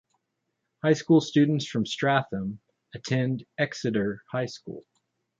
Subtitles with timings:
[0.81, 2.57] High school students from Stratham
[2.95, 4.81] attend Exeter High School.